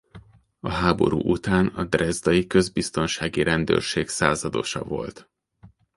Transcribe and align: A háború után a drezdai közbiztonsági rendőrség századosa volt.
A 0.59 0.69
háború 0.69 1.19
után 1.19 1.67
a 1.67 1.83
drezdai 1.83 2.47
közbiztonsági 2.47 3.43
rendőrség 3.43 4.07
századosa 4.07 4.83
volt. 4.83 5.29